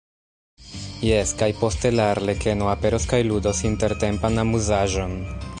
[1.07, 5.19] Jes, kaj poste la arlekeno aperos kaj ludos intertempan amuzaĵon.